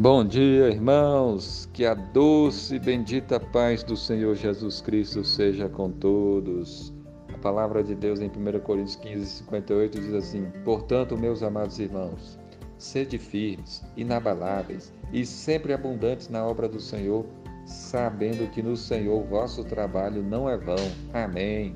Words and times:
Bom 0.00 0.24
dia, 0.24 0.68
irmãos. 0.68 1.68
Que 1.72 1.84
a 1.84 1.92
doce 1.92 2.76
e 2.76 2.78
bendita 2.78 3.40
paz 3.40 3.82
do 3.82 3.96
Senhor 3.96 4.36
Jesus 4.36 4.80
Cristo 4.80 5.24
seja 5.24 5.68
com 5.68 5.90
todos. 5.90 6.94
A 7.34 7.38
palavra 7.38 7.82
de 7.82 7.96
Deus 7.96 8.20
em 8.20 8.28
1 8.28 8.60
Coríntios 8.60 8.94
15, 8.94 9.26
58 9.26 10.00
diz 10.00 10.14
assim: 10.14 10.46
Portanto, 10.64 11.18
meus 11.18 11.42
amados 11.42 11.80
irmãos, 11.80 12.38
sede 12.78 13.18
firmes, 13.18 13.84
inabaláveis 13.96 14.94
e 15.12 15.26
sempre 15.26 15.72
abundantes 15.72 16.28
na 16.28 16.46
obra 16.46 16.68
do 16.68 16.78
Senhor, 16.78 17.26
sabendo 17.66 18.48
que 18.52 18.62
no 18.62 18.76
Senhor 18.76 19.20
vosso 19.24 19.64
trabalho 19.64 20.22
não 20.22 20.48
é 20.48 20.56
vão. 20.56 20.76
Amém. 21.12 21.74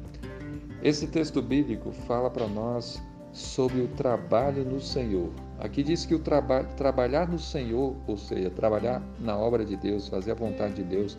Esse 0.81 1.09
texto 1.09 1.43
bíblico 1.43 1.91
fala 1.91 2.31
para 2.31 2.47
nós 2.47 3.03
sobre 3.33 3.81
o 3.81 3.89
trabalho 3.89 4.65
no 4.65 4.81
Senhor. 4.81 5.31
Aqui 5.59 5.83
diz 5.83 6.05
que 6.05 6.15
o 6.15 6.19
traba 6.19 6.65
trabalhar 6.77 7.29
no 7.29 7.39
Senhor, 7.39 7.97
ou 8.07 8.17
seja, 8.17 8.51
trabalhar 8.51 9.03
na 9.19 9.37
obra 9.37 9.65
de 9.65 9.77
Deus, 9.77 10.09
fazer 10.09 10.33
a 10.33 10.35
vontade 10.35 10.75
de 10.75 10.85
Deus, 10.85 11.17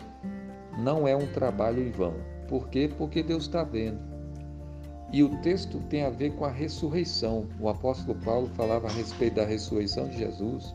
não 0.78 1.06
é 1.06 1.16
um 1.16 1.26
trabalho 1.26 1.82
em 1.82 1.90
vão. 1.90 2.14
Por 2.48 2.68
quê? 2.68 2.90
Porque 2.96 3.22
Deus 3.22 3.44
está 3.44 3.64
vendo. 3.64 3.98
E 5.12 5.22
o 5.22 5.28
texto 5.42 5.80
tem 5.88 6.04
a 6.04 6.10
ver 6.10 6.32
com 6.34 6.44
a 6.44 6.50
ressurreição. 6.50 7.46
O 7.60 7.68
apóstolo 7.68 8.18
Paulo 8.24 8.48
falava 8.54 8.88
a 8.88 8.90
respeito 8.90 9.36
da 9.36 9.44
ressurreição 9.44 10.08
de 10.08 10.18
Jesus. 10.18 10.74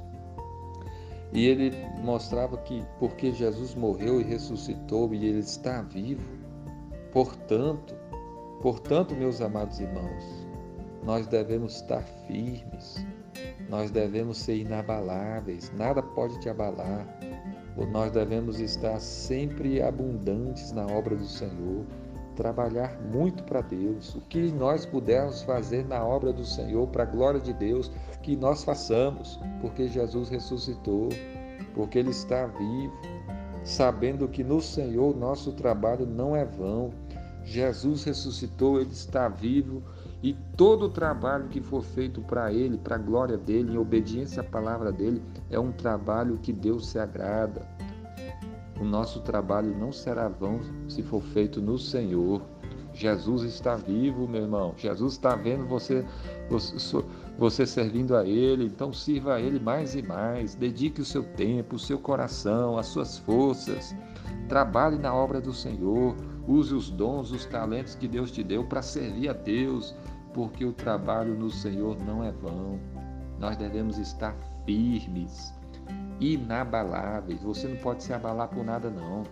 E 1.32 1.46
ele 1.46 1.74
mostrava 2.04 2.58
que 2.58 2.84
porque 2.98 3.32
Jesus 3.32 3.76
morreu 3.76 4.20
e 4.20 4.24
ressuscitou 4.24 5.14
e 5.14 5.28
ele 5.28 5.40
está 5.40 5.82
vivo, 5.84 6.28
portanto, 7.12 7.94
portanto, 8.62 9.16
meus 9.16 9.40
amados 9.40 9.80
irmãos, 9.80 10.49
nós 11.04 11.28
devemos 11.28 11.76
estar 11.76 12.04
firmes, 12.28 13.06
nós 13.70 13.92
devemos 13.92 14.38
ser 14.38 14.58
inabaláveis, 14.58 15.72
nada 15.76 16.02
pode 16.02 16.40
te 16.40 16.50
abalar. 16.50 17.08
Nós 17.92 18.12
devemos 18.12 18.60
estar 18.60 19.00
sempre 19.00 19.82
abundantes 19.82 20.74
na 20.74 20.86
obra 20.86 21.16
do 21.16 21.26
Senhor, 21.26 21.86
trabalhar 22.36 23.00
muito 23.02 23.44
para 23.44 23.62
Deus. 23.62 24.16
O 24.16 24.22
que 24.22 24.52
nós 24.52 24.86
pudermos 24.86 25.42
fazer 25.44 25.86
na 25.86 26.04
obra 26.04 26.34
do 26.34 26.44
Senhor, 26.44 26.88
para 26.88 27.04
a 27.04 27.06
glória 27.06 27.40
de 27.40 27.54
Deus, 27.54 27.90
que 28.22 28.36
nós 28.36 28.64
façamos, 28.64 29.40
porque 29.62 29.88
Jesus 29.88 30.30
ressuscitou, 30.30 31.10
porque 31.74 32.00
Ele 32.00 32.10
está 32.10 32.48
vivo, 32.48 32.94
sabendo 33.64 34.28
que 34.28 34.44
no 34.44 34.62
Senhor 34.62 35.16
nosso 35.16 35.54
trabalho 35.54 36.06
não 36.06 36.36
é 36.36 36.44
vão. 36.44 36.92
Jesus 37.44 38.04
ressuscitou, 38.04 38.82
Ele 38.82 38.92
está 38.92 39.30
vivo 39.30 39.82
e 40.22 40.34
todo 40.58 40.88
o 40.88 40.90
trabalho 40.90 41.48
que 41.48 41.62
for 41.62 41.82
feito 41.82 42.22
para 42.22 42.52
Ele, 42.52 42.78
para 42.78 42.96
a 42.96 43.00
glória 43.00 43.38
dele, 43.38 43.74
em 43.74 43.78
obediência 43.78 44.42
à 44.42 44.44
palavra 44.44 44.92
dele, 44.92 45.22
é 45.50 45.58
um 45.58 45.72
trabalho 45.72 46.38
que 46.38 46.52
Deus 46.52 46.88
se 46.90 47.00
agrada. 47.00 47.66
O 48.80 48.84
nosso 48.84 49.22
trabalho 49.22 49.78
não 49.78 49.92
será 49.92 50.28
vão 50.28 50.60
se 50.88 51.02
for 51.04 51.22
feito 51.22 51.62
no 51.62 51.78
Senhor. 51.78 52.42
Jesus 52.94 53.44
está 53.44 53.76
vivo, 53.76 54.28
meu 54.28 54.42
irmão. 54.44 54.74
Jesus 54.76 55.14
está 55.14 55.36
vendo 55.36 55.66
você, 55.66 56.06
você, 56.50 57.04
você 57.38 57.66
servindo 57.66 58.16
a 58.16 58.26
Ele. 58.26 58.66
Então 58.66 58.92
sirva 58.92 59.36
a 59.36 59.42
Ele 59.42 59.60
mais 59.60 59.96
e 59.96 60.02
mais. 60.02 60.56
Dedique 60.56 61.02
o 61.02 61.06
seu 61.06 61.24
tempo, 61.24 61.76
o 61.76 61.80
seu 61.80 61.98
coração, 61.98 62.78
as 62.78 62.88
suas 62.88 63.18
forças. 63.20 63.96
Trabalhe 64.50 64.98
na 64.98 65.14
obra 65.14 65.40
do 65.40 65.54
Senhor. 65.54 66.16
Use 66.48 66.74
os 66.74 66.90
dons, 66.90 67.32
os 67.32 67.46
talentos 67.46 67.94
que 67.96 68.08
Deus 68.08 68.32
te 68.32 68.44
deu 68.44 68.64
para 68.64 68.82
servir 68.82 69.30
a 69.30 69.34
Deus, 69.34 69.94
porque 70.34 70.66
o 70.66 70.74
trabalho 70.74 71.36
no 71.36 71.50
Senhor 71.50 71.98
não 72.04 72.24
é 72.24 72.32
vão. 72.32 72.80
Nós 73.40 73.56
devemos 73.58 73.98
estar 73.98 74.36
firmes, 74.66 75.54
inabaláveis. 76.20 77.42
Você 77.42 77.68
não 77.68 77.78
pode 77.78 78.04
se 78.04 78.14
abalar 78.14 78.50
por 78.50 78.64
nada, 78.64 78.90
não. 78.90 79.24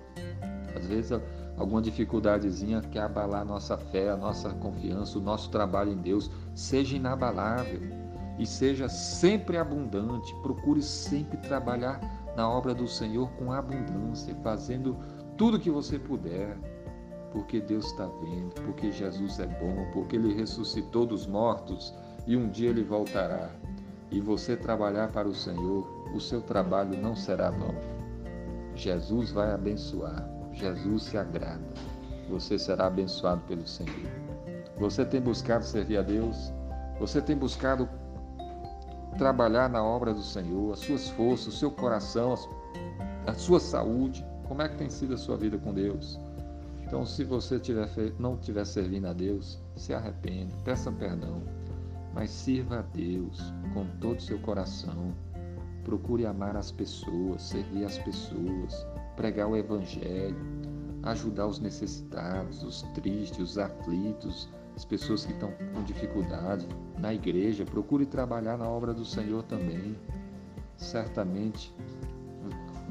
Às 0.75 0.87
vezes, 0.87 1.19
alguma 1.57 1.81
dificuldadezinha 1.81 2.81
quer 2.81 3.01
abalar 3.01 3.41
a 3.41 3.45
nossa 3.45 3.77
fé, 3.77 4.09
a 4.09 4.17
nossa 4.17 4.49
confiança, 4.55 5.17
o 5.17 5.21
nosso 5.21 5.49
trabalho 5.49 5.91
em 5.91 5.97
Deus. 5.97 6.31
Seja 6.55 6.95
inabalável 6.95 7.81
e 8.39 8.45
seja 8.45 8.87
sempre 8.87 9.57
abundante. 9.57 10.33
Procure 10.41 10.81
sempre 10.81 11.37
trabalhar 11.37 11.99
na 12.35 12.49
obra 12.49 12.73
do 12.73 12.87
Senhor 12.87 13.29
com 13.31 13.51
abundância, 13.51 14.35
fazendo 14.43 14.95
tudo 15.35 15.59
que 15.59 15.69
você 15.69 15.99
puder 15.99 16.57
porque 17.31 17.59
Deus 17.59 17.85
está 17.87 18.05
vendo, 18.21 18.53
porque 18.65 18.91
Jesus 18.91 19.39
é 19.39 19.45
bom, 19.45 19.89
porque 19.93 20.15
Ele 20.15 20.33
ressuscitou 20.33 21.05
dos 21.05 21.27
mortos 21.27 21.93
e 22.25 22.35
um 22.35 22.49
dia 22.49 22.69
Ele 22.69 22.83
voltará. 22.83 23.49
E 24.09 24.21
você 24.21 24.55
trabalhar 24.55 25.11
para 25.11 25.27
o 25.27 25.35
Senhor, 25.35 25.85
o 26.13 26.19
seu 26.19 26.41
trabalho 26.41 26.99
não 27.01 27.15
será 27.15 27.49
vão. 27.49 27.75
Jesus 28.75 29.31
vai 29.31 29.51
abençoar, 29.51 30.27
Jesus 30.53 31.03
se 31.03 31.17
agrada. 31.17 31.73
Você 32.29 32.57
será 32.57 32.87
abençoado 32.87 33.41
pelo 33.47 33.67
Senhor. 33.67 34.11
Você 34.79 35.05
tem 35.05 35.19
buscado 35.19 35.63
servir 35.63 35.97
a 35.97 36.01
Deus? 36.01 36.53
Você 36.99 37.21
tem 37.21 37.35
buscado 37.35 37.89
trabalhar 39.17 39.69
na 39.69 39.83
obra 39.83 40.13
do 40.13 40.21
Senhor, 40.21 40.73
as 40.73 40.79
suas 40.79 41.09
forças, 41.09 41.47
o 41.47 41.57
seu 41.57 41.71
coração, 41.71 42.35
a 43.25 43.33
sua 43.33 43.59
saúde? 43.59 44.25
Como 44.47 44.61
é 44.61 44.69
que 44.69 44.77
tem 44.77 44.89
sido 44.89 45.13
a 45.13 45.17
sua 45.17 45.35
vida 45.35 45.57
com 45.57 45.73
Deus? 45.73 46.19
Então, 46.87 47.05
se 47.05 47.25
você 47.25 47.59
tiver 47.59 47.89
não 48.17 48.35
estiver 48.35 48.65
servindo 48.65 49.07
a 49.07 49.13
Deus, 49.13 49.59
se 49.75 49.93
arrependa, 49.93 50.55
peça 50.63 50.89
perdão, 50.89 51.43
mas 52.13 52.29
sirva 52.29 52.79
a 52.79 52.81
Deus 52.81 53.53
com 53.73 53.85
todo 53.99 54.17
o 54.17 54.21
seu 54.21 54.39
coração. 54.39 55.13
Procure 55.83 56.25
amar 56.25 56.55
as 56.55 56.71
pessoas, 56.71 57.41
servir 57.41 57.83
as 57.83 57.97
pessoas, 57.97 58.87
pregar 59.17 59.49
o 59.49 59.57
Evangelho, 59.57 60.37
ajudar 61.03 61.47
os 61.47 61.59
necessitados, 61.59 62.63
os 62.63 62.83
tristes, 62.93 63.39
os 63.39 63.57
aflitos, 63.57 64.47
as 64.73 64.85
pessoas 64.85 65.25
que 65.25 65.33
estão 65.33 65.51
com 65.73 65.83
dificuldade 65.83 66.65
na 66.97 67.13
igreja. 67.13 67.65
Procure 67.65 68.05
trabalhar 68.05 68.57
na 68.57 68.67
obra 68.69 68.93
do 68.93 69.03
Senhor 69.03 69.43
também. 69.43 69.93
Certamente 70.77 71.75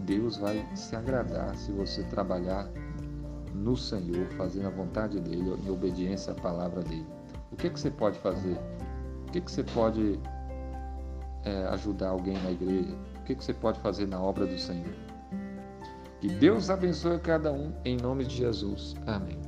Deus 0.05 0.37
vai 0.37 0.69
se 0.77 0.95
agradar 0.95 1.57
se 1.57 1.73
você 1.73 2.03
trabalhar 2.05 2.69
no 3.57 3.77
Senhor, 3.77 4.27
fazendo 4.37 4.67
a 4.67 4.71
vontade 4.71 5.19
dele, 5.21 5.57
em 5.65 5.71
obediência 5.71 6.33
à 6.33 6.37
palavra 6.37 6.83
dele. 6.83 7.07
O 7.51 7.57
que, 7.57 7.71
que 7.71 7.81
você 7.81 7.91
pode 7.91 8.19
fazer? 8.19 8.59
O 9.27 9.33
que, 9.33 9.41
que 9.41 9.51
você 9.51 9.65
pode 9.65 10.21
é, 11.45 11.65
ajudar 11.69 12.11
alguém 12.11 12.41
na 12.43 12.51
igreja? 12.51 12.95
O 13.21 13.25
que, 13.25 13.35
que 13.35 13.45
você 13.45 13.55
pode 13.55 13.81
fazer 13.81 14.07
na 14.07 14.21
obra 14.21 14.47
do 14.47 14.59
Senhor? 14.59 14.95
Que 16.21 16.29
Deus 16.29 16.71
abençoe 16.71 17.19
cada 17.19 17.53
um 17.53 17.73
em 17.85 17.97
nome 17.97 18.25
de 18.25 18.37
Jesus. 18.37 18.95
Amém. 19.07 19.46